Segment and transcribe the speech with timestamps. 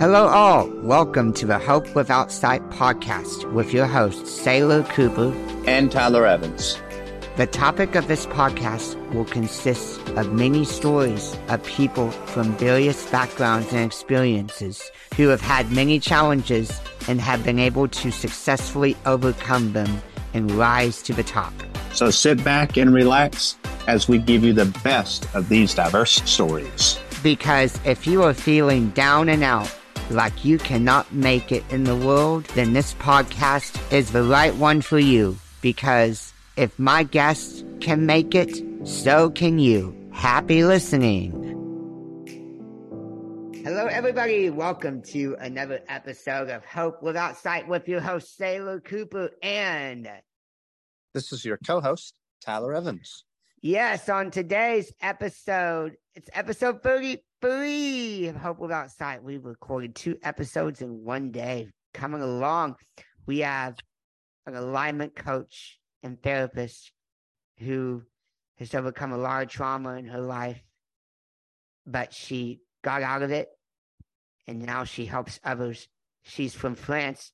[0.00, 0.70] Hello, all.
[0.82, 5.34] Welcome to the Hope Without Sight podcast with your hosts, Saylor Cooper
[5.66, 6.80] and Tyler Evans.
[7.36, 13.72] The topic of this podcast will consist of many stories of people from various backgrounds
[13.72, 20.00] and experiences who have had many challenges and have been able to successfully overcome them
[20.32, 21.52] and rise to the top.
[21.92, 23.56] So sit back and relax
[23.88, 27.00] as we give you the best of these diverse stories.
[27.24, 29.74] Because if you are feeling down and out,
[30.10, 34.80] like you cannot make it in the world, then this podcast is the right one
[34.80, 35.36] for you.
[35.60, 39.94] Because if my guests can make it, so can you.
[40.12, 41.48] Happy listening.
[43.64, 44.48] Hello, everybody.
[44.48, 50.08] Welcome to another episode of Hope Without Sight with your host, Saylor Cooper, and
[51.12, 53.24] this is your co host, Tyler Evans.
[53.60, 56.82] Yes, on today's episode, it's episode
[57.40, 59.22] 33 of Hope Without Sight.
[59.22, 61.68] We've recorded two episodes in one day.
[61.94, 62.74] Coming along,
[63.26, 63.76] we have
[64.46, 66.90] an alignment coach and therapist
[67.58, 68.02] who
[68.58, 70.60] has overcome a lot of trauma in her life,
[71.86, 73.48] but she got out of it
[74.48, 75.86] and now she helps others.
[76.24, 77.32] She's from France,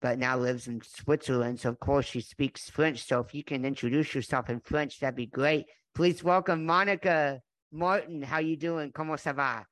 [0.00, 1.58] but now lives in Switzerland.
[1.58, 3.04] So, of course, she speaks French.
[3.04, 5.66] So, if you can introduce yourself in French, that'd be great.
[5.94, 7.40] Please welcome Monika
[7.72, 8.22] Martin.
[8.22, 8.92] How you doing?
[8.92, 9.64] Como ça va?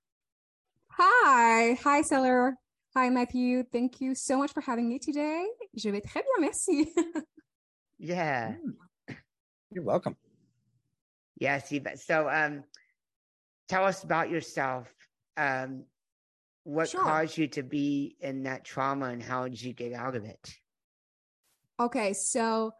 [0.91, 1.75] Hi.
[1.75, 2.53] Hi, Saylor.
[2.97, 3.65] Hi, Matthew.
[3.73, 5.47] Thank you so much for having me today.
[5.77, 6.93] Je vais très bien, merci.
[7.99, 8.53] yeah.
[8.53, 9.15] Hmm.
[9.71, 10.17] You're welcome.
[11.39, 11.73] Yes.
[12.07, 12.65] So, um,
[13.69, 14.93] tell us about yourself.
[15.37, 15.85] Um,
[16.65, 17.03] what sure.
[17.03, 20.55] caused you to be in that trauma and how did you get out of it?
[21.81, 22.73] Okay, so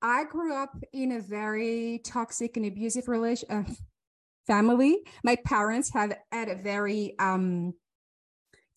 [0.00, 3.64] I grew up in a very toxic and abusive relation uh,
[4.46, 4.98] family.
[5.22, 7.74] My parents have had a very um,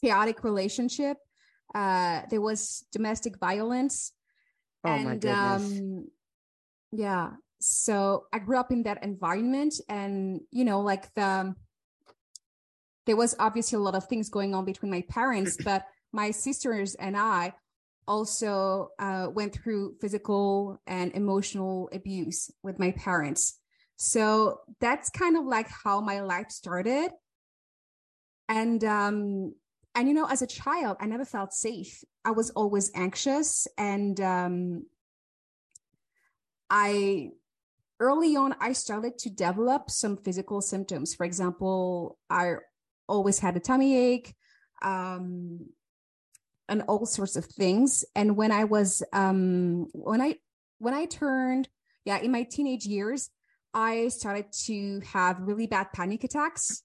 [0.01, 1.17] chaotic relationship.
[1.73, 4.13] Uh, there was domestic violence.
[4.83, 5.79] Oh and, my goodness.
[5.79, 6.07] Um,
[6.91, 7.31] yeah.
[7.59, 11.55] So I grew up in that environment and, you know, like the
[13.05, 16.93] there was obviously a lot of things going on between my parents, but my sisters
[16.95, 17.53] and I
[18.07, 23.59] also uh, went through physical and emotional abuse with my parents.
[23.97, 27.11] So that's kind of like how my life started.
[28.47, 29.55] And um,
[29.95, 32.03] and you know, as a child, I never felt safe.
[32.23, 34.83] I was always anxious, and um,
[36.69, 37.31] I
[37.99, 41.15] early on I started to develop some physical symptoms.
[41.15, 42.55] For example, I
[43.07, 44.35] always had a tummy ache
[44.81, 45.67] um,
[46.69, 50.35] and all sorts of things and when i was um, when i
[50.79, 51.69] when i turned
[52.05, 53.29] yeah in my teenage years
[53.77, 56.83] i started to have really bad panic attacks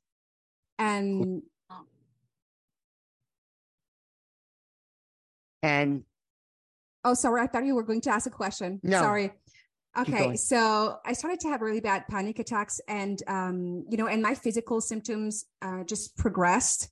[0.78, 1.42] and
[5.62, 6.04] and
[7.04, 9.00] oh sorry i thought you were going to ask a question no.
[9.00, 9.32] sorry
[9.98, 14.22] Okay, so I started to have really bad panic attacks, and um, you know, and
[14.22, 16.88] my physical symptoms uh, just progressed.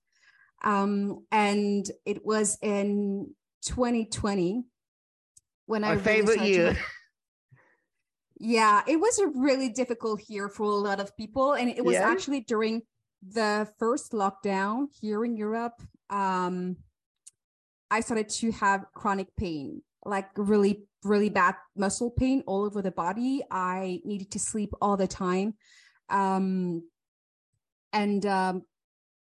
[0.63, 3.35] Um, and it was in
[3.65, 4.65] 2020
[5.65, 6.77] when Our I favorite year.
[8.43, 11.95] Yeah, it was a really difficult year for a lot of people, and it was
[11.95, 12.11] yeah.
[12.11, 12.83] actually during
[13.23, 15.81] the first lockdown here in Europe.
[16.09, 16.77] Um,
[17.91, 22.91] I started to have chronic pain, like really really bad muscle pain all over the
[22.91, 23.43] body.
[23.51, 25.55] I needed to sleep all the time.
[26.09, 26.83] Um,
[27.93, 28.63] and um,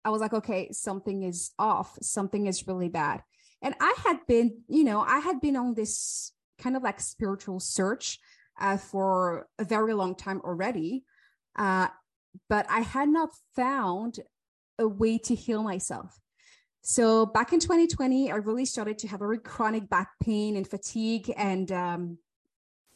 [0.04, 1.97] I was like, okay, something is off.
[2.03, 3.22] Something is really bad.
[3.62, 7.60] And I had been, you know, I had been on this kind of like spiritual
[7.60, 8.19] search
[8.60, 11.04] uh, for a very long time already.
[11.56, 11.88] Uh,
[12.48, 14.21] but I had not found
[14.78, 16.19] a way to heal myself.
[16.82, 21.32] So back in 2020, I really started to have very chronic back pain and fatigue,
[21.37, 22.19] and um,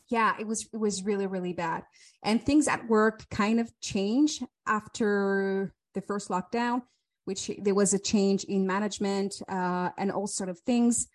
[0.09, 1.83] yeah, it was it was really really bad.
[2.23, 6.83] And things at work kind of changed after the first lockdown,
[7.27, 11.07] which there was a change in management uh, and all sort of things.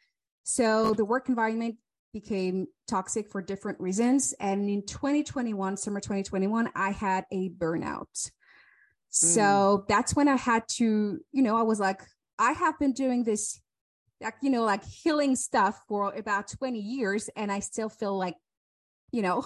[0.44, 1.76] So the work environment
[2.14, 4.34] became toxic for different reasons.
[4.40, 8.32] And in 2021, summer 2021, I had a burnout.
[9.10, 9.88] So mm.
[9.88, 12.02] that's when I had to, you know, I was like,
[12.38, 13.60] I have been doing this,
[14.22, 18.36] like, you know, like healing stuff for about 20 years, and I still feel like,
[19.12, 19.46] you know,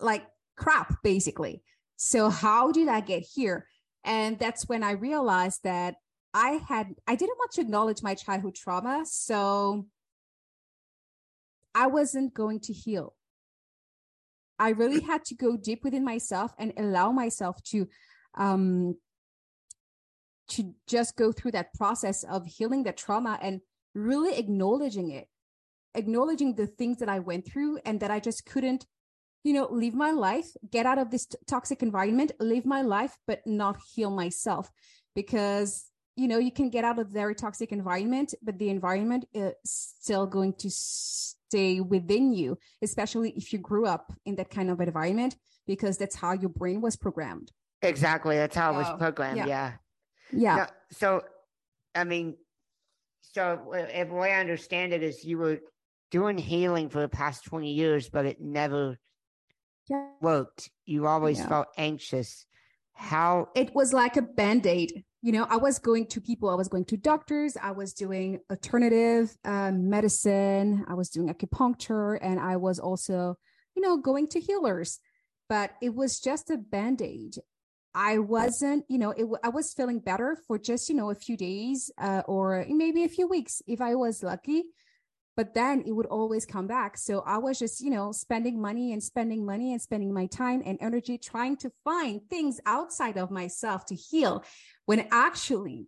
[0.00, 0.24] like
[0.56, 1.62] crap, basically.
[1.96, 3.66] So, how did I get here?
[4.04, 5.94] And that's when I realized that
[6.34, 9.04] I had, I didn't want to acknowledge my childhood trauma.
[9.06, 9.86] So,
[11.74, 13.14] I wasn't going to heal.
[14.58, 17.88] I really had to go deep within myself and allow myself to
[18.36, 18.96] um,
[20.48, 23.60] to just go through that process of healing the trauma and
[23.94, 25.28] really acknowledging it
[25.94, 28.86] acknowledging the things that i went through and that i just couldn't
[29.44, 33.16] you know live my life get out of this t- toxic environment live my life
[33.26, 34.70] but not heal myself
[35.14, 35.86] because
[36.16, 39.54] you know you can get out of a very toxic environment but the environment is
[39.64, 40.70] still going to
[41.52, 46.16] stay within you especially if you grew up in that kind of environment because that's
[46.16, 47.52] how your brain was programmed.
[47.82, 48.36] Exactly.
[48.36, 49.36] That's how it was programmed.
[49.36, 49.46] Yeah.
[49.46, 49.72] Yeah,
[50.32, 50.56] yeah.
[50.56, 51.22] No, so
[51.94, 52.26] i mean
[53.20, 55.58] so if the way i understand it is you were
[56.10, 58.98] doing healing for the past 20 years but it never
[59.88, 60.06] yeah.
[60.20, 60.70] worked.
[60.86, 61.48] You always Yeah.
[61.48, 62.46] felt anxious.
[62.94, 66.68] How it was like a band-aid you know i was going to people i was
[66.68, 72.56] going to doctors i was doing alternative um, medicine i was doing acupuncture and i
[72.56, 73.36] was also
[73.74, 75.00] you know going to healers.
[75.48, 77.36] But it was just a band-aid.
[77.94, 81.36] I wasn't you know it, i was feeling better for just you know a few
[81.36, 84.64] days uh, or maybe a few weeks if i was lucky
[85.36, 86.98] but then it would always come back.
[86.98, 90.62] So i was just you know spending money and spending money and spending my time
[90.64, 94.44] and energy trying to find things outside of myself to heal
[94.86, 95.86] when actually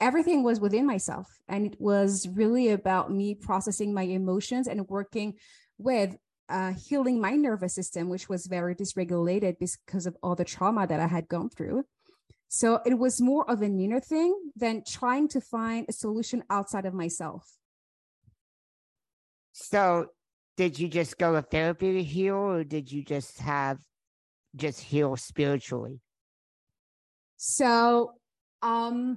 [0.00, 1.26] everything was within myself.
[1.48, 5.34] And it was really about me processing my emotions and working
[5.78, 6.16] with
[6.48, 11.00] uh, healing my nervous system which was very dysregulated because of all the trauma that
[11.00, 11.84] i had gone through.
[12.48, 16.86] So it was more of an inner thing than trying to find a solution outside
[16.86, 17.56] of myself
[19.58, 20.08] So,
[20.58, 23.78] did you just go to therapy to heal, or did you just have
[24.54, 26.02] just heal spiritually?
[27.38, 28.12] So,
[28.60, 29.16] um,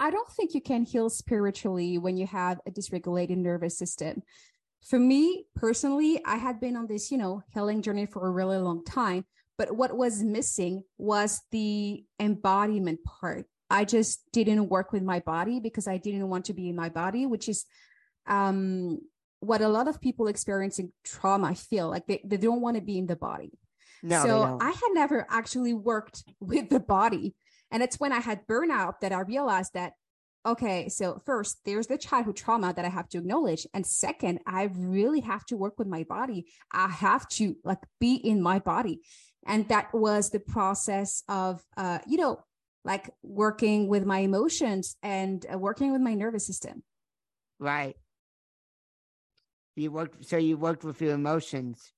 [0.00, 4.24] I don't think you can heal spiritually when you have a dysregulated nervous system.
[4.88, 8.58] For me personally, I had been on this, you know, healing journey for a really
[8.58, 9.24] long time,
[9.56, 13.46] but what was missing was the embodiment part.
[13.70, 16.88] I just didn't work with my body because I didn't want to be in my
[16.88, 17.64] body, which is
[18.26, 18.98] um
[19.46, 22.98] what a lot of people experiencing trauma feel like they, they don't want to be
[22.98, 23.52] in the body
[24.02, 24.58] No, so.
[24.60, 27.34] I had never actually worked with the body.
[27.70, 29.94] And it's when I had burnout that I realized that,
[30.46, 33.66] okay, so first, there's the childhood trauma that I have to acknowledge.
[33.72, 36.46] And second, I really have to work with my body.
[36.70, 39.00] I have to like be in my body.
[39.46, 42.44] And that was the process of, uh, you know,
[42.84, 46.82] like working with my emotions and uh, working with my nervous system.
[47.58, 47.96] right.
[49.76, 51.92] You worked, so you worked with your emotions.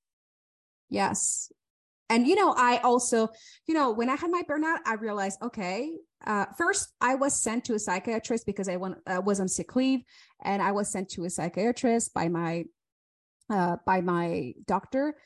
[0.88, 1.50] Yes.
[2.08, 3.28] And, you know, I also,
[3.66, 5.92] you know, when I had my burnout, I realized, okay,
[6.24, 9.74] uh, first I was sent to a psychiatrist because I went, uh, was on sick
[9.74, 10.02] leave
[10.42, 12.64] and I was sent to a psychiatrist by my,
[13.50, 15.16] uh, by my doctor.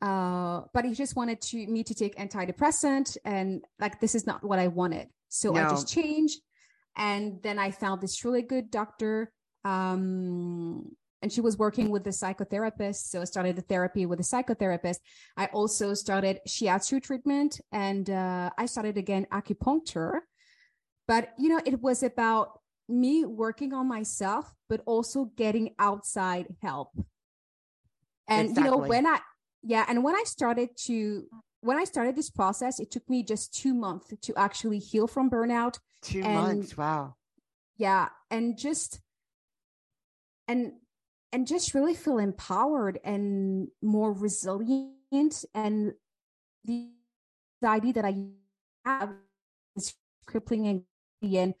[0.00, 4.44] Uh, but he just wanted to me to take antidepressant and like, this is not
[4.44, 5.08] what I wanted.
[5.28, 6.40] So I just changed.
[6.96, 9.32] And then I found this really good doctor.
[9.64, 13.08] Um, and she was working with the psychotherapist.
[13.10, 14.98] So I started the therapy with a psychotherapist.
[15.36, 20.20] I also started shiatsu treatment and uh, I started again acupuncture.
[21.06, 26.90] But, you know, it was about me working on myself, but also getting outside help.
[28.28, 29.18] And, you know, when I,
[29.62, 31.24] yeah, and when I started to,
[31.62, 35.30] when I started this process, it took me just two months to actually heal from
[35.30, 36.76] burnout Two And- months.
[36.76, 37.16] Wow.
[37.76, 39.00] yeah and just
[40.46, 40.72] and
[41.32, 45.44] and just really feel empowered and more resilient.
[45.54, 45.94] And
[46.64, 46.88] the,
[47.60, 48.16] the idea that i
[48.84, 49.12] have
[49.76, 49.94] is
[50.26, 50.84] crippling
[51.22, 51.54] and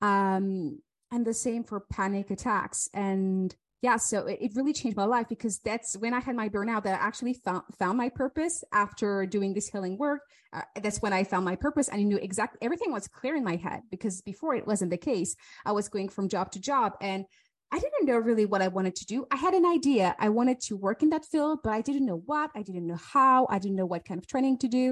[0.00, 0.80] um
[1.10, 2.88] and the same for panic attacks.
[2.92, 6.48] And yeah so it, it really changed my life because that's when i had my
[6.48, 10.22] burnout that i actually found found my purpose after doing this healing work.
[10.54, 13.44] Uh, that's when i found my purpose and i knew exactly everything was clear in
[13.44, 15.36] my head because before it wasn't the case.
[15.66, 17.26] I was going from job to job and
[17.74, 20.58] i didn't know really what i wanted to do i had an idea i wanted
[20.68, 23.58] to work in that field but i didn't know what i didn't know how i
[23.58, 24.86] didn't know what kind of training to do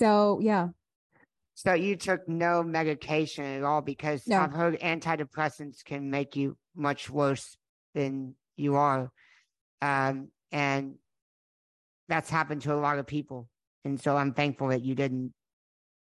[0.00, 0.08] so
[0.50, 0.68] yeah
[1.54, 4.38] So you took no medication at all because No.
[4.40, 7.46] I've heard antidepressants can make you much worse
[7.94, 9.02] than you are.
[9.80, 10.16] Um,
[10.50, 10.84] and
[12.08, 13.48] that's happened to a lot of people.
[13.84, 15.32] And so I'm thankful that you didn't.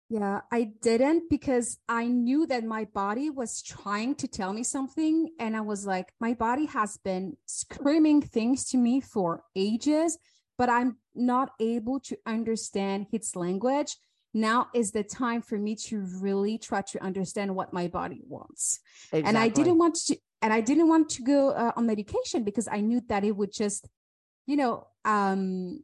[0.09, 5.29] Yeah, I didn't because I knew that my body was trying to tell me something.
[5.37, 10.17] And I was like, my body has been screaming things to me for ages,
[10.57, 13.97] but I'm not able to understand its language.
[14.33, 18.79] Now is the time for me to really try to understand what my body wants.
[19.11, 22.67] And I didn't want to, and I didn't want to go uh, on medication because
[22.71, 23.89] I knew that it would just,
[24.45, 25.83] you know, um,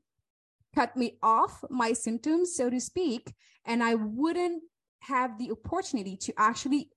[0.73, 3.33] cut me off my symptoms, so to speak,
[3.65, 4.63] and I wouldn't
[5.01, 6.89] have the opportunity to actually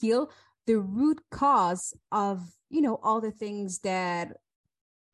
[0.00, 0.30] heal
[0.66, 4.28] the root cause of you know all the things that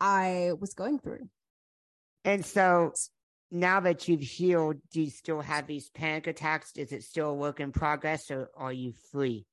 [0.01, 1.29] i was going through.
[2.25, 2.93] And so
[3.51, 6.73] now that you've healed do you still have these panic attacks?
[6.77, 9.47] Is it still a work in progress or are you free?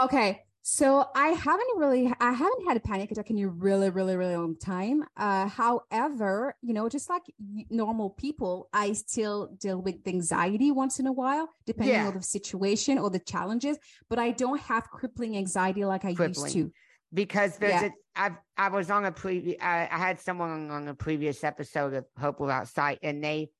[0.00, 4.16] Okay so I haven't really, I haven't had a panic attack in a really, really,
[4.16, 5.04] really long time.
[5.16, 7.22] Uh, however, you know, just like
[7.70, 12.08] normal people, I still deal with anxiety once in a while, depending yeah.
[12.08, 13.78] on the situation or the challenges.
[14.10, 16.46] But I don't have crippling anxiety like I crippling.
[16.46, 16.72] used to.
[17.14, 17.90] Because there's yeah.
[18.16, 21.94] a, I, I was on a previous, I, I had someone on a previous episode
[21.94, 23.50] of Hope Without Sight, and they,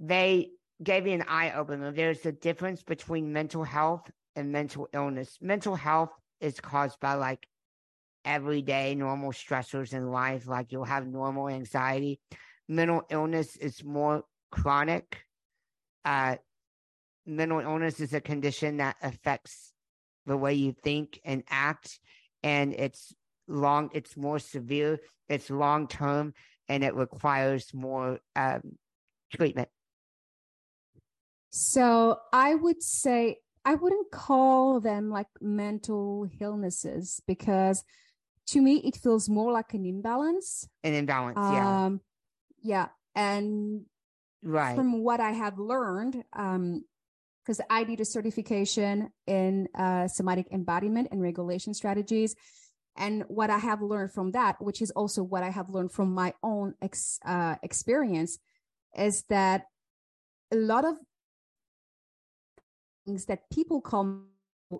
[0.00, 0.50] they
[0.82, 1.92] gave me an eye opener.
[1.92, 5.38] There's a difference between mental health and mental illness.
[5.40, 6.10] Mental health
[6.40, 7.46] is caused by like
[8.24, 12.20] everyday normal stressors in life, like you'll have normal anxiety.
[12.68, 15.24] Mental illness is more chronic.
[16.04, 16.36] Uh,
[17.26, 19.72] mental illness is a condition that affects
[20.26, 22.00] the way you think and act,
[22.42, 23.14] and it's
[23.46, 26.32] long, it's more severe, it's long term,
[26.68, 28.78] and it requires more um,
[29.34, 29.68] treatment.
[31.50, 37.82] So I would say I wouldn't call them like mental illnesses because
[38.48, 40.68] to me it feels more like an imbalance.
[40.82, 41.84] An imbalance, yeah.
[41.86, 42.00] Um,
[42.62, 42.88] yeah.
[43.14, 43.86] And
[44.42, 44.76] right.
[44.76, 46.84] from what I have learned, um,
[47.44, 52.34] because I did a certification in uh, somatic embodiment and regulation strategies.
[52.96, 56.14] And what I have learned from that, which is also what I have learned from
[56.14, 58.38] my own ex, uh, experience,
[58.96, 59.66] is that
[60.52, 60.96] a lot of
[63.04, 64.22] things that people call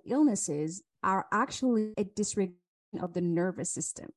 [0.07, 2.55] illnesses are actually a dysregulation
[3.03, 4.09] of the nervous system.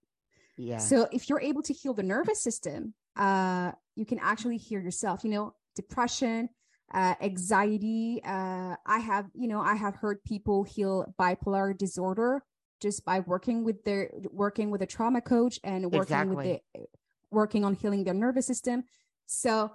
[0.57, 0.79] Yeah.
[0.79, 5.23] So if you're able to heal the nervous system, uh, you can actually heal yourself.
[5.23, 6.49] You know, depression,
[6.93, 8.21] uh, anxiety.
[8.25, 12.43] Uh, I have, you know, I have heard people heal bipolar disorder
[12.79, 16.35] just by working with their working with a trauma coach and working exactly.
[16.35, 16.85] with the
[17.31, 18.83] working on healing their nervous system.
[19.25, 19.71] So,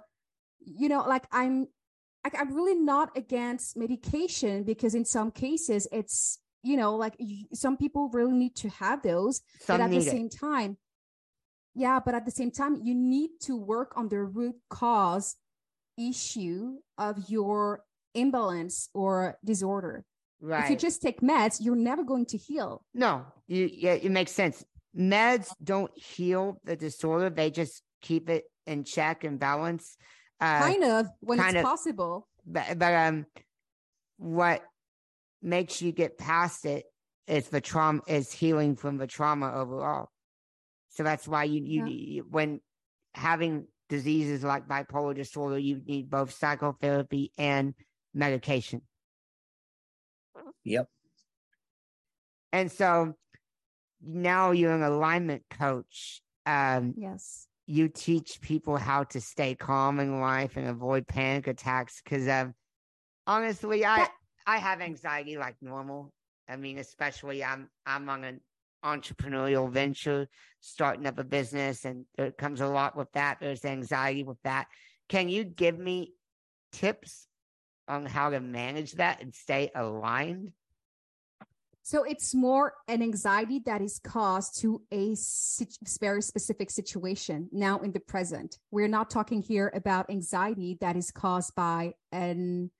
[0.59, 1.67] you know, like I'm
[2.25, 7.15] I'm really not against medication because in some cases it's you know like
[7.53, 10.37] some people really need to have those, some but at the same it.
[10.37, 10.77] time,
[11.75, 15.35] yeah, but at the same time you need to work on the root cause
[15.97, 20.05] issue of your imbalance or disorder.
[20.41, 20.65] Right.
[20.65, 22.83] If you just take meds, you're never going to heal.
[22.93, 24.63] No, you, yeah, it makes sense.
[24.97, 29.97] Meds don't heal the disorder; they just keep it in check and balance.
[30.43, 32.27] Uh, kind of when kind it's of, possible.
[32.45, 33.25] But, but um,
[34.17, 34.61] what
[35.41, 36.83] makes you get past it
[37.27, 40.09] is the trauma is healing from the trauma overall.
[40.89, 42.13] So that's why you you, yeah.
[42.15, 42.59] you when
[43.13, 47.73] having diseases like bipolar disorder, you need both psychotherapy and
[48.13, 48.81] medication.
[50.65, 50.89] Yep.
[52.51, 53.13] And so
[54.05, 56.21] now you're an alignment coach.
[56.45, 62.01] Um, yes you teach people how to stay calm in life and avoid panic attacks
[62.03, 62.53] because um,
[63.25, 64.07] honestly i
[64.45, 66.11] i have anxiety like normal.
[66.49, 68.41] I mean especially i'm i'm on an
[68.83, 70.27] entrepreneurial venture
[70.59, 73.37] starting up a business and there comes a lot with that.
[73.39, 74.67] There's anxiety with that.
[75.09, 76.13] Can you give me
[76.71, 77.27] tips
[77.87, 80.51] on how to manage that and stay aligned
[81.83, 85.15] so it's more an anxiety that is caused to a
[85.99, 88.57] very specific situation now in the present.
[88.71, 92.71] We're not talking here about anxiety that is caused by an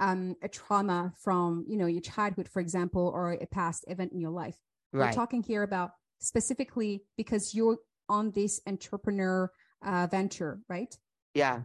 [0.00, 4.20] um, a trauma from you know your childhood, for example, or a past event in
[4.20, 4.56] your life.
[4.92, 5.06] Right.
[5.06, 9.50] We're talking here about specifically because you're on this entrepreneur
[9.84, 10.96] uh, venture, right?
[11.34, 11.62] Yeah.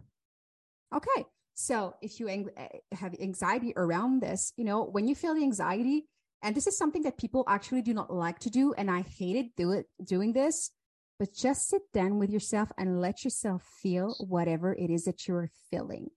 [0.94, 1.26] Okay.
[1.54, 5.42] So if you ang- eh, have anxiety around this, you know, when you feel the
[5.42, 6.06] anxiety,
[6.44, 8.74] and this is something that people actually do not like to do.
[8.74, 10.70] And I hated do it, doing this,
[11.18, 15.48] but just sit down with yourself and let yourself feel whatever it is that you're
[15.70, 16.10] feeling.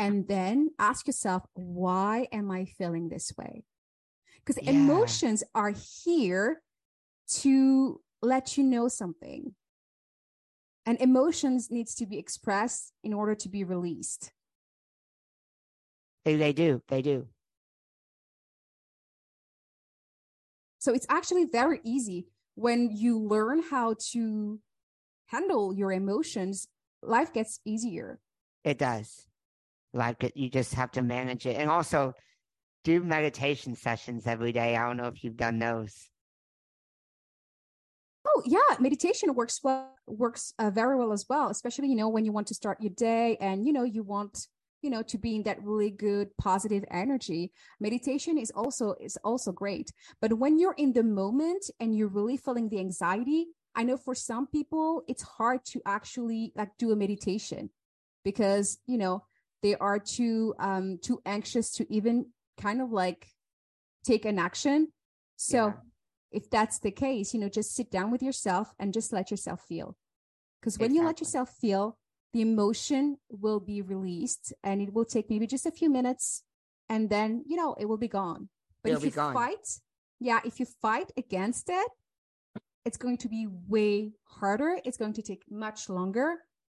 [0.00, 3.62] And then ask yourself, why am I feeling this way?
[4.44, 4.72] Because yeah.
[4.72, 5.72] emotions are
[6.04, 6.60] here
[7.38, 9.54] to let you know something.
[10.84, 14.32] And emotions needs to be expressed in order to be released.
[16.24, 16.82] They, they do.
[16.88, 17.28] They do.
[20.86, 24.60] So it's actually very easy when you learn how to
[25.26, 26.68] handle your emotions,
[27.02, 28.20] life gets easier.
[28.62, 29.26] It does.
[29.92, 31.56] Like you just have to manage it.
[31.56, 32.14] And also
[32.84, 34.76] do meditation sessions every day.
[34.76, 36.08] I don't know if you've done those.
[38.24, 42.24] Oh yeah, meditation works well works uh, very well as well, especially you know when
[42.24, 44.46] you want to start your day and you know you want
[44.82, 49.52] you know to be in that really good positive energy meditation is also is also
[49.52, 49.90] great
[50.20, 54.14] but when you're in the moment and you're really feeling the anxiety i know for
[54.14, 57.70] some people it's hard to actually like do a meditation
[58.24, 59.24] because you know
[59.62, 62.26] they are too um too anxious to even
[62.60, 63.28] kind of like
[64.04, 64.88] take an action
[65.36, 65.72] so yeah.
[66.32, 69.60] if that's the case you know just sit down with yourself and just let yourself
[69.66, 69.96] feel
[70.60, 71.00] because when exactly.
[71.00, 71.98] you let yourself feel
[72.36, 76.42] the emotion will be released and it will take maybe just a few minutes
[76.90, 78.50] and then you know it will be gone.
[78.82, 79.32] But It'll if you gone.
[79.32, 79.66] fight
[80.20, 81.88] yeah if you fight against it
[82.84, 84.78] it's going to be way harder.
[84.84, 86.34] It's going to take much longer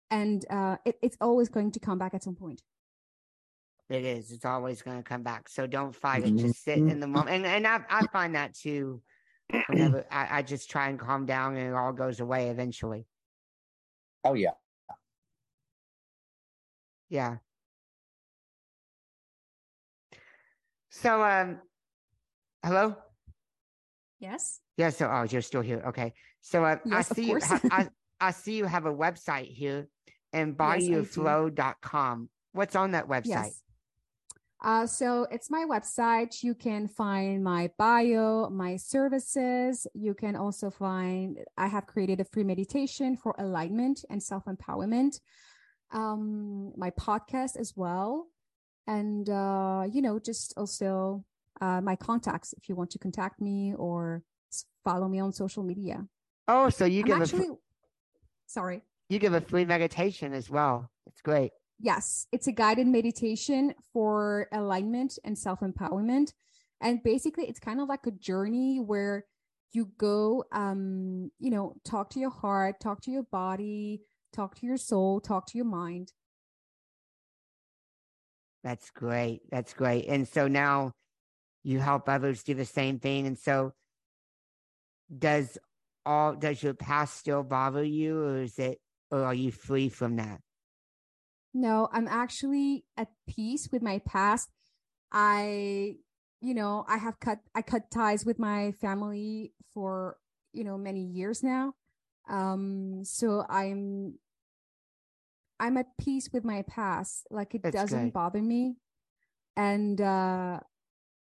[0.10, 2.64] and uh, it, it's always going to come back at some point.
[3.90, 4.32] It is.
[4.32, 5.50] It's always going to come back.
[5.50, 6.36] So don't fight it.
[6.38, 7.36] Just sit in the moment.
[7.36, 9.02] And, and I, I find that too
[9.68, 13.06] whenever I, I just try and calm down and it all goes away eventually.
[14.24, 14.56] Oh yeah
[17.10, 17.38] yeah.
[20.90, 21.60] So, um,
[22.64, 22.96] hello.
[24.20, 24.60] Yes.
[24.78, 24.90] Yeah.
[24.90, 25.84] So, oh, you're still here.
[25.88, 26.14] Okay.
[26.42, 27.40] So, uh, yes, I see you.
[27.40, 27.90] Ha- I,
[28.22, 29.88] I see you have a website here,
[30.34, 32.22] embodyyourflow.com.
[32.22, 33.26] Yes, What's on that website?
[33.28, 33.64] Yes.
[34.62, 36.44] Uh, so it's my website.
[36.44, 39.88] You can find my bio, my services.
[39.94, 45.22] You can also find, I have created a free meditation for alignment and self empowerment
[45.92, 48.28] um, my podcast as well.
[48.88, 51.24] And, uh, you know, just also
[51.62, 54.24] uh, my contacts if you want to contact me or
[54.84, 56.06] follow me on social media.
[56.48, 57.58] Oh, so you I'm give actually, a,
[58.48, 58.84] sorry.
[59.10, 60.90] You give a free meditation as well.
[61.06, 61.52] It's great.
[61.80, 66.34] Yes, it's a guided meditation for alignment and self empowerment.
[66.82, 69.26] And basically, it's kind of like a journey where
[69.72, 74.02] you go, um, you know, talk to your heart, talk to your body,
[74.34, 76.14] talk to your soul, talk to your mind.
[78.64, 79.42] That's great.
[79.52, 80.08] That's great.
[80.08, 80.94] And so now
[81.64, 83.26] you help others do the same thing.
[83.26, 83.74] And so
[85.16, 85.58] does
[86.06, 88.80] all does your past still bother you or is it
[89.12, 90.40] or are you free from that?
[91.54, 94.50] No, I'm actually at peace with my past.
[95.12, 95.96] I
[96.42, 100.18] you know, I have cut I cut ties with my family for,
[100.54, 101.74] you know, many years now.
[102.30, 104.16] Um, so I'm
[105.60, 107.28] I'm at peace with my past.
[107.30, 108.14] Like it That's doesn't great.
[108.14, 108.78] bother me.
[109.58, 110.60] And uh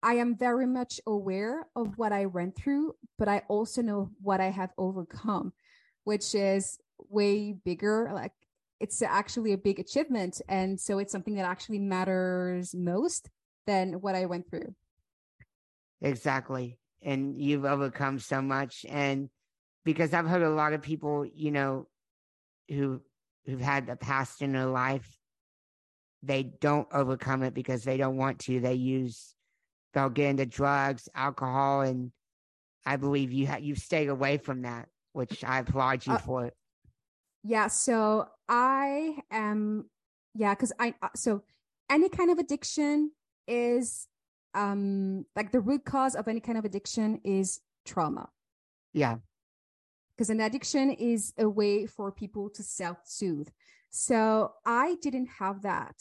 [0.02, 4.40] I am very much aware of what I went through, but I also know what
[4.40, 5.52] I have overcome,
[6.04, 8.10] which is way bigger.
[8.12, 8.32] Like
[8.80, 10.40] it's actually a big achievement.
[10.48, 13.28] And so it's something that actually matters most
[13.66, 14.74] than what I went through.
[16.00, 16.78] Exactly.
[17.02, 18.86] And you've overcome so much.
[18.88, 19.28] And
[19.84, 21.86] because I've heard a lot of people, you know,
[22.68, 23.00] who
[23.46, 25.18] who've had the past in their life,
[26.22, 28.60] they don't overcome it because they don't want to.
[28.60, 29.34] They use
[29.92, 32.12] they'll get into drugs, alcohol, and
[32.86, 36.50] I believe you ha- you stayed away from that, which I applaud you uh, for.
[37.42, 39.88] Yeah, so I am
[40.34, 41.42] yeah, because I uh, so
[41.88, 43.12] any kind of addiction
[43.48, 44.06] is
[44.54, 48.28] um like the root cause of any kind of addiction is trauma.
[48.92, 49.16] Yeah
[50.20, 53.48] because an addiction is a way for people to self-soothe.
[53.88, 55.96] So I didn't have that.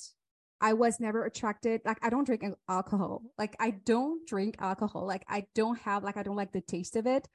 [0.59, 1.79] I was never attracted.
[1.85, 3.21] Like I don't drink alcohol.
[3.37, 5.07] Like I don't drink alcohol.
[5.07, 6.03] Like I don't have.
[6.03, 7.29] Like I don't like the taste of it.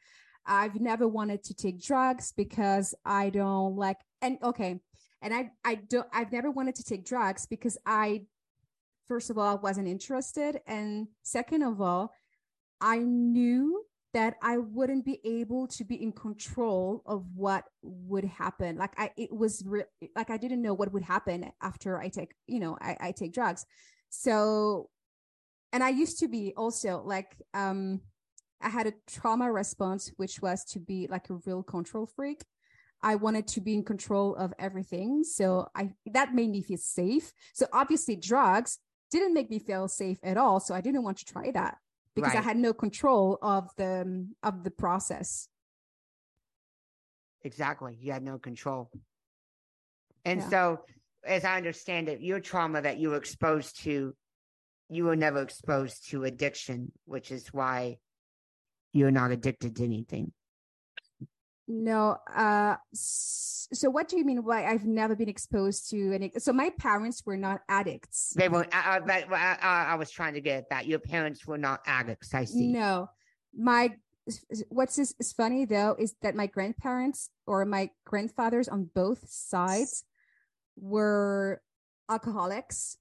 [0.44, 3.96] I've never wanted to take drugs because I don't like.
[4.20, 4.78] And okay,
[5.22, 6.06] and I I don't.
[6.12, 8.26] I've never wanted to take drugs because I,
[9.08, 12.12] first of all, wasn't interested, and second of all,
[12.78, 18.76] I knew that I wouldn't be able to be in control of what would happen.
[18.76, 19.84] Like I, it was re-
[20.16, 23.32] like I didn't know what would happen after I take, you know, I, I take
[23.32, 23.66] drugs.
[24.10, 24.88] So,
[25.72, 28.00] and I used to be also like, um,
[28.62, 32.44] I had a trauma response, which was to be like a real control freak.
[33.02, 35.24] I wanted to be in control of everything.
[35.24, 37.32] So I, that made me feel safe.
[37.52, 38.78] So obviously drugs
[39.10, 40.60] didn't make me feel safe at all.
[40.60, 41.78] So I didn't want to try that
[42.14, 42.38] because right.
[42.38, 45.48] I had no control of the um, of the process.
[47.42, 48.90] Exactly, you had no control.
[50.24, 50.48] And yeah.
[50.48, 50.80] so,
[51.26, 54.14] as I understand it, your trauma that you were exposed to,
[54.88, 57.98] you were never exposed to addiction, which is why
[58.92, 60.32] you're not addicted to anything.
[61.66, 62.18] No.
[62.34, 64.44] Uh, so what do you mean?
[64.44, 66.32] Why I've never been exposed to any?
[66.38, 68.32] So my parents were not addicts.
[68.36, 68.66] They were.
[68.72, 70.86] I, I, I, I was trying to get that.
[70.86, 72.34] Your parents were not addicts.
[72.34, 72.72] I see.
[72.72, 73.08] No,
[73.56, 73.96] my.
[74.68, 80.04] What's is, is funny though is that my grandparents or my grandfathers on both sides
[80.76, 81.60] were
[82.08, 82.96] alcoholics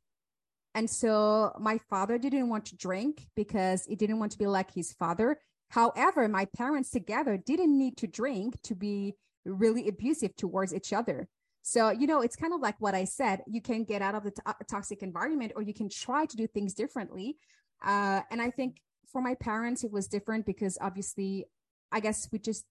[0.76, 4.73] And so my father didn't want to drink because he didn't want to be like
[4.73, 5.39] his father.
[5.73, 11.27] However, my parents together didn't need to drink to be really abusive towards each other.
[11.63, 14.23] So, you know, it's kind of like what I said you can get out of
[14.23, 17.38] the to- toxic environment or you can try to do things differently.
[17.83, 18.81] Uh, and I think
[19.12, 21.45] for my parents, it was different because obviously,
[21.91, 22.65] I guess we just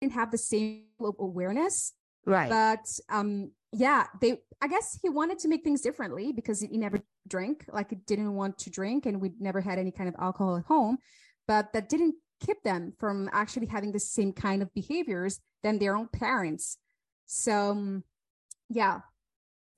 [0.00, 1.92] didn't have the same awareness.
[2.24, 2.48] Right.
[2.48, 7.02] But um, yeah, they, I guess he wanted to make things differently because he never
[7.28, 10.64] drank, like didn't want to drink and we'd never had any kind of alcohol at
[10.64, 10.98] home.
[11.46, 15.96] But that didn't keep them from actually having the same kind of behaviors than their
[15.96, 16.78] own parents.
[17.26, 18.04] So, um,
[18.68, 19.00] yeah,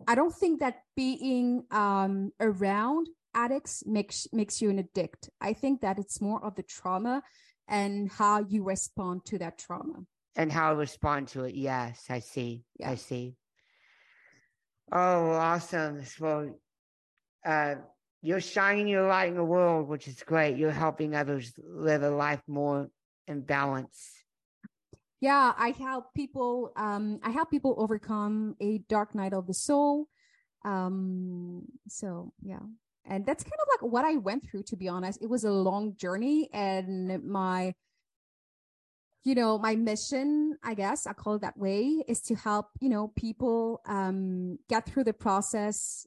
[0.07, 5.31] I don't think that being um, around addicts makes makes you an addict.
[5.41, 7.23] I think that it's more of the trauma
[7.69, 10.05] and how you respond to that trauma.
[10.37, 11.55] And how I respond to it.
[11.55, 12.65] Yes, I see.
[12.79, 12.91] Yeah.
[12.91, 13.37] I see.
[14.93, 16.03] Oh, awesome.
[16.21, 16.51] Well,
[17.45, 17.77] uh,
[18.23, 20.57] you're shining your light in the world, which is great.
[20.57, 22.89] You're helping others live a life more
[23.27, 24.13] in balance.
[25.21, 26.73] Yeah, I help people.
[26.77, 30.09] Um, I help people overcome a dark night of the soul.
[30.65, 32.61] Um, so yeah,
[33.05, 34.65] and that's kind of like what I went through.
[34.65, 37.75] To be honest, it was a long journey, and my,
[39.23, 42.89] you know, my mission, I guess I call it that way, is to help you
[42.89, 46.07] know people um get through the process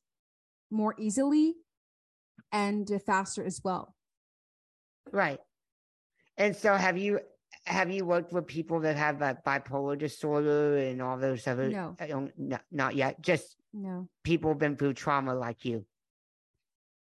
[0.70, 1.56] more easily
[2.52, 3.96] and faster as well.
[5.12, 5.40] Right.
[6.38, 7.20] And so have you
[7.66, 11.96] have you worked with people that have a bipolar disorder and all those other no.
[12.38, 15.86] no not yet just no people been through trauma like you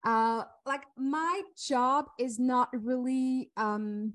[0.05, 4.12] uh like my job is not really um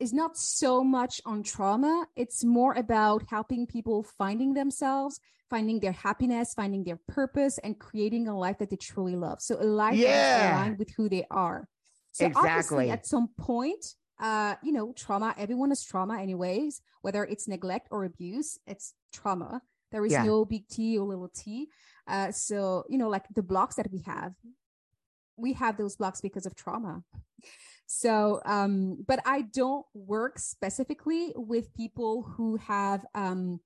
[0.00, 5.92] is not so much on trauma it's more about helping people finding themselves finding their
[5.92, 9.42] happiness, finding their purpose, and creating a life that they truly love.
[9.42, 10.08] So a life yeah.
[10.08, 11.68] that's aligned with who they are.
[12.12, 12.88] So exactly.
[12.90, 13.84] at some point,
[14.20, 15.34] uh, you know, trauma.
[15.36, 16.80] Everyone has trauma, anyways.
[17.02, 19.62] Whether it's neglect or abuse, it's trauma.
[19.90, 20.24] There is yeah.
[20.24, 21.68] no big T or little T.
[22.06, 24.32] Uh, so you know, like the blocks that we have,
[25.36, 27.02] we have those blocks because of trauma.
[27.92, 33.58] So, um, but I don't work specifically with people who have um,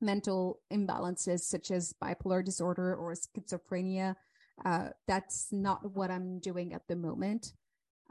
[0.00, 4.16] mental imbalances such as bipolar disorder or schizophrenia.
[4.64, 7.52] Uh, that's not what I'm doing at the moment.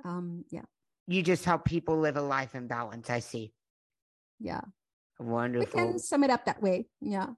[0.06, 0.64] Um, yeah.
[1.08, 3.10] You just help people live a life in balance.
[3.10, 3.52] I see.
[4.40, 4.62] Yeah.
[5.20, 5.68] Wonderful.
[5.78, 6.88] We can sum it up that way.
[7.02, 7.32] Yeah.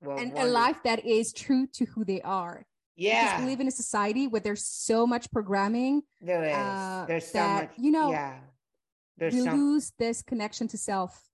[0.00, 0.50] Well, and wonderful.
[0.50, 2.66] a life that is true to who they are.
[2.96, 3.24] Yeah.
[3.24, 6.02] Because we live in a society where there's so much programming.
[6.20, 6.54] There is.
[6.54, 7.78] Uh, there's so that, much.
[7.78, 8.38] You know, yeah.
[9.18, 11.28] There's you lose this connection to self.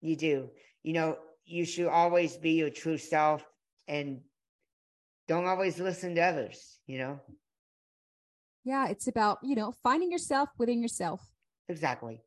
[0.00, 0.50] You do.
[0.82, 3.44] You know, you should always be your true self
[3.86, 4.20] and
[5.28, 7.20] don't always listen to others, you know?
[8.64, 11.20] Yeah, it's about, you know, finding yourself within yourself.
[11.68, 12.22] Exactly.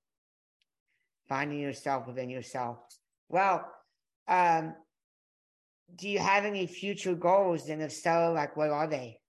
[1.28, 2.78] Finding yourself within yourself.
[3.30, 3.66] Well,
[4.28, 4.76] um,
[5.96, 7.70] do you have any future goals?
[7.70, 9.20] And if so, like what are they?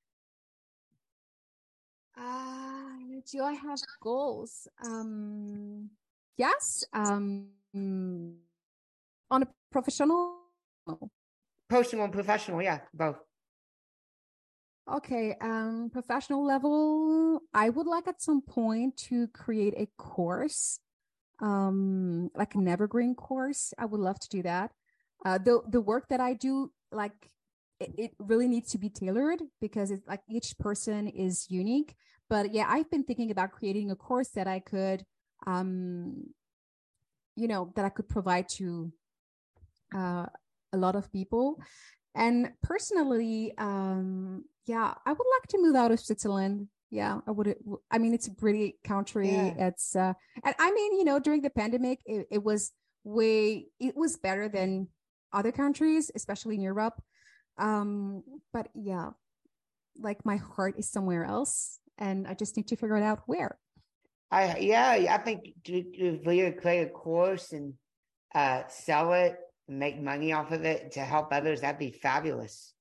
[2.16, 4.66] Uh, do I have goals?
[4.84, 5.90] Um,
[6.36, 6.84] yes.
[6.92, 7.48] Um,
[9.30, 10.38] on a professional
[11.68, 13.18] personal and professional yeah both
[14.90, 20.80] okay um professional level i would like at some point to create a course
[21.40, 24.72] um like an evergreen course i would love to do that
[25.24, 27.30] uh the the work that i do like
[27.80, 31.94] it, it really needs to be tailored because it's like each person is unique
[32.28, 35.04] but yeah i've been thinking about creating a course that i could
[35.46, 36.24] um
[37.36, 38.92] you know that i could provide to
[39.94, 40.26] uh,
[40.72, 41.60] a lot of people.
[42.14, 46.68] And personally, um, yeah, I would like to move out of Switzerland.
[46.90, 47.54] Yeah, I would.
[47.90, 49.30] I mean, it's a pretty country.
[49.30, 49.68] Yeah.
[49.68, 52.72] It's, uh, and I mean, you know, during the pandemic, it, it was
[53.04, 54.88] way, it was better than
[55.32, 57.00] other countries, especially in Europe.
[57.58, 59.10] Um, but yeah,
[59.98, 63.58] like my heart is somewhere else, and I just need to figure it out where.
[64.30, 67.74] I yeah, I think create a course and
[68.34, 69.38] uh, sell it
[69.68, 72.72] make money off of it to help others, that'd be fabulous.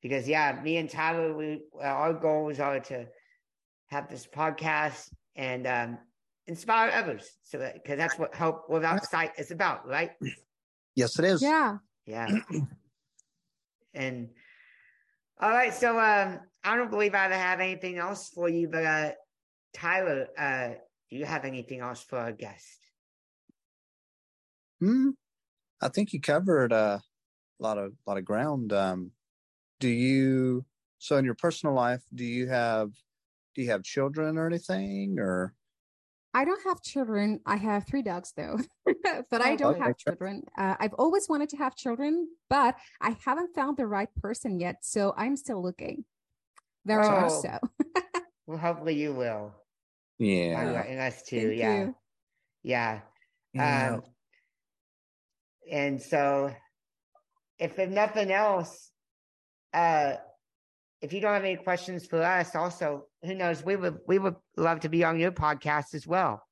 [0.00, 3.06] Because yeah, me and Tyler, we our goals are to
[3.88, 5.98] have this podcast and um,
[6.46, 7.28] inspire others.
[7.42, 10.10] So because that's what help Without Sight is about, right?
[10.94, 11.42] Yes, it is.
[11.42, 11.78] Yeah.
[12.06, 12.40] Yeah.
[13.94, 14.30] and
[15.40, 19.10] all right, so um, I don't believe I have anything else for you, but uh,
[19.72, 20.68] Tyler, uh,
[21.10, 22.78] do you have anything else for our guest?
[24.80, 25.10] Hmm.
[25.80, 28.72] I think you covered uh, a lot of lot of ground.
[28.72, 29.10] Um,
[29.80, 30.64] do you
[30.98, 32.92] so in your personal life do you have
[33.54, 35.54] do you have children or anything or
[36.34, 37.40] I don't have children.
[37.44, 38.58] I have three dogs though,
[39.30, 40.44] but I don't have children.
[40.56, 44.76] Uh, I've always wanted to have children, but I haven't found the right person yet.
[44.82, 46.04] So I'm still looking.
[46.86, 47.42] Very much Oh.
[47.42, 47.58] so.
[48.44, 49.54] Well, hopefully you will.
[50.18, 51.48] yeah I- and us too.
[51.48, 51.78] Thank yeah.
[51.78, 51.94] you.
[52.64, 53.00] Yeah.
[53.54, 53.92] Yeah.
[53.94, 54.02] Um,
[55.70, 56.52] and so,
[57.58, 58.90] if if nothing else,
[59.72, 60.16] uh,
[61.02, 63.64] if you don't have any questions for us, also, who knows?
[63.64, 66.42] We would we would love to be on your podcast as well.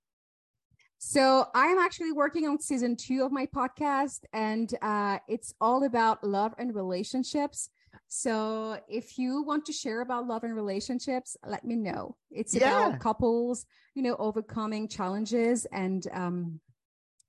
[0.99, 6.23] So I'm actually working on season two of my podcast, and uh, it's all about
[6.23, 7.71] love and relationships.
[8.09, 12.17] So if you want to share about love and relationships, let me know.
[12.31, 12.89] It's Yeah.
[12.89, 16.61] about couples, you know, overcoming challenges and, um,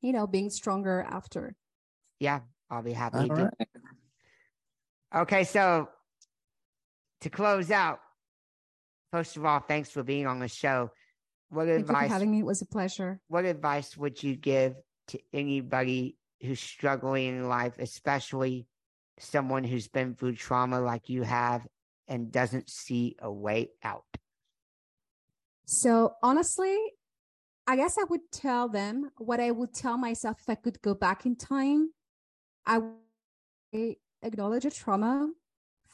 [0.02, 1.56] you know, being stronger after.
[2.20, 3.34] Yeah, I'll be happy All to.
[3.36, 3.68] right.
[5.16, 5.88] Okay, so
[7.22, 8.00] to close out,
[9.12, 10.92] first of all, thanks for being on the show.
[11.50, 12.10] What Thank advice?
[12.10, 12.40] having me.
[12.40, 13.20] It was a pleasure.
[13.28, 14.76] what advice would you give
[15.10, 18.68] to anybody who's struggling in life, especially
[19.20, 21.68] someone who's been through trauma like you have
[22.08, 24.06] and doesn't see a way out?
[25.66, 26.78] So honestly,
[27.68, 30.94] I guess I would tell them what I would tell myself if I could go
[30.94, 31.92] back in time.
[32.66, 35.30] I would acknowledge a trauma,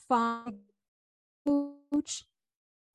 [0.07, 0.59] find
[1.47, 2.25] coach,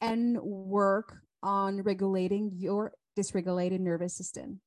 [0.01, 4.61] and work on regulating your dysregulated nervous system.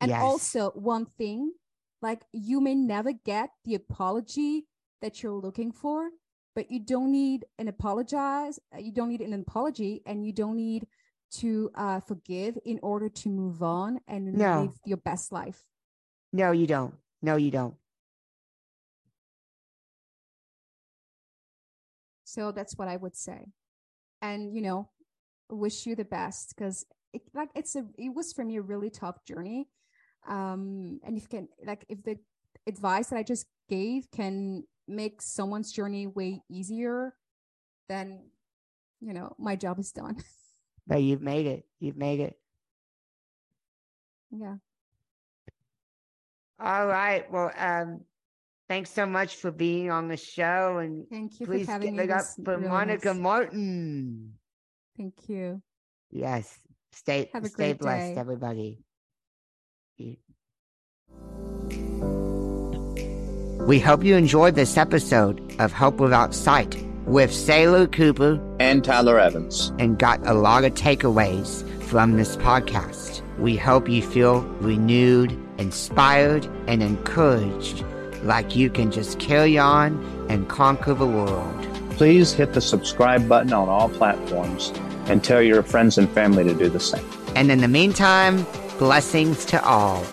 [0.00, 0.22] And Yes.
[0.22, 1.52] also one thing,
[2.00, 4.66] like you may never get the apology
[5.02, 6.10] that you're looking for,
[6.54, 8.58] but you don't need an apologize.
[8.78, 10.86] You don't need an apology, and you don't need
[11.30, 14.62] to uh, forgive in order to move on and No.
[14.62, 15.64] live your best life.
[16.32, 16.94] No, you don't.
[17.20, 17.74] No, you don't.
[22.28, 23.52] So that's what I would say.
[24.20, 24.90] And you know,
[25.48, 28.90] wish you the best because it like it's a it was for me a really
[28.90, 29.68] tough journey.
[30.28, 32.18] Um, and if you can like if the
[32.66, 37.14] advice that I just gave can make someone's journey way easier,
[37.88, 38.28] then
[39.00, 40.16] you know my job is done.
[40.86, 41.66] But you've made it.
[41.80, 42.38] You've made it.
[44.30, 44.56] yeah.
[46.58, 47.30] All right.
[47.30, 48.06] Well, um,
[48.68, 52.06] thanks so much for being on the show, and Thank you please for having give
[52.06, 52.12] me.
[52.12, 53.16] it up for really Monika nice.
[53.16, 54.32] Martin.
[54.96, 55.62] Thank you.
[56.10, 56.58] Yes.
[56.92, 58.20] Stay Have a stay great blessed, day.
[58.20, 58.78] everybody.
[63.66, 69.18] We hope you enjoyed this episode of Hope Without Sight with Saylor Cooper And Tyler
[69.18, 69.72] Evans.
[69.78, 73.20] and got a lot of takeaways from this podcast.
[73.38, 77.84] We hope you feel renewed, inspired, and encouraged
[78.28, 81.66] like you can just carry on and conquer the world.
[81.92, 84.70] Please hit the subscribe button on all platforms
[85.06, 87.04] and tell your friends and family to do the same.
[87.34, 88.46] And in the meantime,
[88.78, 90.04] blessings to all.